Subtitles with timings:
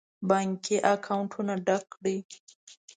[0.29, 2.17] بانکي اکاونټونه ډک کړي.